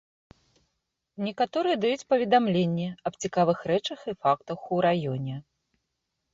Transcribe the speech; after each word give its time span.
Некаторыя 1.25 1.75
даюць 1.83 2.07
паведамленні 2.15 2.87
аб 3.11 3.21
цікавых 3.27 3.57
рэчах 3.75 3.99
і 4.15 4.19
фактах 4.25 4.59
у 4.75 4.85
раёне. 4.91 5.35